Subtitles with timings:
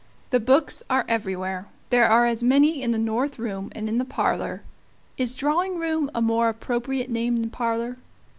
[0.31, 1.67] The books are everywhere.
[1.91, 4.63] There are as many in the north room and in the parlor
[5.15, 7.97] is drawing room a more appropriate name than parlor?